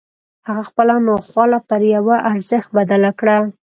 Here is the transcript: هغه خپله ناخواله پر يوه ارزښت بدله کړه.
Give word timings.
هغه 0.47 0.63
خپله 0.69 0.95
ناخواله 1.07 1.59
پر 1.67 1.81
يوه 1.95 2.15
ارزښت 2.31 2.69
بدله 2.77 3.11
کړه. 3.19 3.37